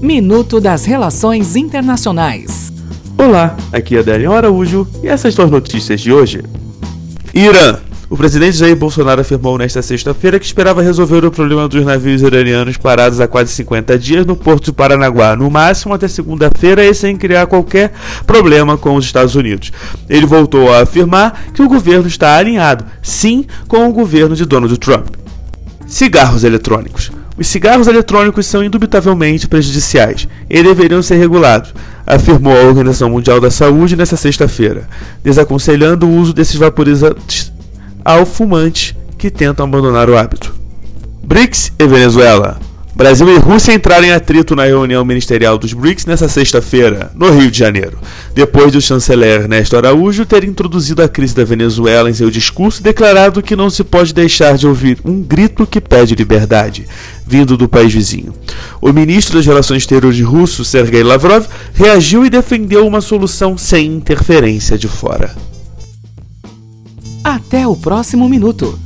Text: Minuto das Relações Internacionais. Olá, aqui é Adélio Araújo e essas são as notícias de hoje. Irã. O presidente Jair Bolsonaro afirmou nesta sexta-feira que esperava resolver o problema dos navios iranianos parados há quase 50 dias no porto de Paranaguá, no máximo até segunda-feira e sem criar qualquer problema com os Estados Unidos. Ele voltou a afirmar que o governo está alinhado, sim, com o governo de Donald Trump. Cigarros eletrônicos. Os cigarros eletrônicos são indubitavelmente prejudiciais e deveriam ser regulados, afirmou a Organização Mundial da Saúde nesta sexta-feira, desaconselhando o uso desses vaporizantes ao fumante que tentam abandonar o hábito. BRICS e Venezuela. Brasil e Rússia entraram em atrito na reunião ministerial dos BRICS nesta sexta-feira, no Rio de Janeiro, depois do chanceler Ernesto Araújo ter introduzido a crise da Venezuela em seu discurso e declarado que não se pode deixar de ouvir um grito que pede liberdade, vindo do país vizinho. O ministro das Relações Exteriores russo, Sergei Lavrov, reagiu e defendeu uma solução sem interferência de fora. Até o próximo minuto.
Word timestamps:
Minuto 0.00 0.60
das 0.60 0.84
Relações 0.84 1.56
Internacionais. 1.56 2.70
Olá, 3.16 3.56
aqui 3.72 3.96
é 3.96 4.00
Adélio 4.00 4.32
Araújo 4.32 4.86
e 5.02 5.08
essas 5.08 5.32
são 5.32 5.46
as 5.46 5.50
notícias 5.50 6.00
de 6.00 6.12
hoje. 6.12 6.44
Irã. 7.32 7.78
O 8.08 8.16
presidente 8.16 8.56
Jair 8.56 8.76
Bolsonaro 8.76 9.22
afirmou 9.22 9.58
nesta 9.58 9.82
sexta-feira 9.82 10.38
que 10.38 10.44
esperava 10.44 10.80
resolver 10.80 11.24
o 11.24 11.30
problema 11.30 11.66
dos 11.66 11.84
navios 11.84 12.22
iranianos 12.22 12.76
parados 12.76 13.20
há 13.20 13.26
quase 13.26 13.52
50 13.52 13.98
dias 13.98 14.26
no 14.26 14.36
porto 14.36 14.66
de 14.66 14.72
Paranaguá, 14.72 15.34
no 15.34 15.50
máximo 15.50 15.94
até 15.94 16.06
segunda-feira 16.06 16.84
e 16.84 16.94
sem 16.94 17.16
criar 17.16 17.46
qualquer 17.46 17.92
problema 18.24 18.76
com 18.76 18.94
os 18.94 19.04
Estados 19.06 19.34
Unidos. 19.34 19.72
Ele 20.08 20.26
voltou 20.26 20.72
a 20.72 20.82
afirmar 20.82 21.46
que 21.52 21.62
o 21.62 21.68
governo 21.68 22.06
está 22.06 22.36
alinhado, 22.36 22.84
sim, 23.02 23.44
com 23.66 23.88
o 23.88 23.92
governo 23.92 24.36
de 24.36 24.44
Donald 24.44 24.76
Trump. 24.78 25.06
Cigarros 25.86 26.44
eletrônicos. 26.44 27.10
Os 27.38 27.48
cigarros 27.48 27.86
eletrônicos 27.86 28.46
são 28.46 28.64
indubitavelmente 28.64 29.46
prejudiciais 29.46 30.26
e 30.48 30.62
deveriam 30.62 31.02
ser 31.02 31.16
regulados, 31.16 31.74
afirmou 32.06 32.56
a 32.56 32.64
Organização 32.64 33.10
Mundial 33.10 33.40
da 33.40 33.50
Saúde 33.50 33.94
nesta 33.94 34.16
sexta-feira, 34.16 34.88
desaconselhando 35.22 36.06
o 36.06 36.16
uso 36.16 36.32
desses 36.32 36.56
vaporizantes 36.56 37.52
ao 38.02 38.24
fumante 38.24 38.96
que 39.18 39.30
tentam 39.30 39.66
abandonar 39.66 40.08
o 40.08 40.16
hábito. 40.16 40.54
BRICS 41.22 41.72
e 41.78 41.86
Venezuela. 41.86 42.65
Brasil 42.96 43.28
e 43.28 43.36
Rússia 43.36 43.74
entraram 43.74 44.06
em 44.06 44.12
atrito 44.12 44.56
na 44.56 44.64
reunião 44.64 45.04
ministerial 45.04 45.58
dos 45.58 45.74
BRICS 45.74 46.06
nesta 46.06 46.30
sexta-feira, 46.30 47.12
no 47.14 47.30
Rio 47.30 47.50
de 47.50 47.58
Janeiro, 47.58 47.98
depois 48.34 48.72
do 48.72 48.80
chanceler 48.80 49.42
Ernesto 49.42 49.76
Araújo 49.76 50.24
ter 50.24 50.44
introduzido 50.44 51.02
a 51.02 51.08
crise 51.08 51.34
da 51.34 51.44
Venezuela 51.44 52.08
em 52.08 52.14
seu 52.14 52.30
discurso 52.30 52.80
e 52.80 52.82
declarado 52.82 53.42
que 53.42 53.54
não 53.54 53.68
se 53.68 53.84
pode 53.84 54.14
deixar 54.14 54.56
de 54.56 54.66
ouvir 54.66 54.98
um 55.04 55.20
grito 55.20 55.66
que 55.66 55.78
pede 55.78 56.14
liberdade, 56.14 56.86
vindo 57.26 57.54
do 57.54 57.68
país 57.68 57.92
vizinho. 57.92 58.32
O 58.80 58.90
ministro 58.94 59.36
das 59.36 59.44
Relações 59.44 59.82
Exteriores 59.82 60.18
russo, 60.22 60.64
Sergei 60.64 61.02
Lavrov, 61.02 61.44
reagiu 61.74 62.24
e 62.24 62.30
defendeu 62.30 62.86
uma 62.86 63.02
solução 63.02 63.58
sem 63.58 63.88
interferência 63.88 64.78
de 64.78 64.88
fora. 64.88 65.36
Até 67.22 67.66
o 67.68 67.76
próximo 67.76 68.26
minuto. 68.26 68.85